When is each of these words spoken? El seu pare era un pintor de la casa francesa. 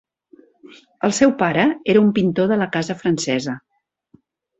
El 1.07 1.11
seu 1.17 1.33
pare 1.41 1.65
era 1.93 2.01
un 2.05 2.09
pintor 2.15 2.49
de 2.53 2.57
la 2.61 2.69
casa 2.77 2.95
francesa. 3.03 3.55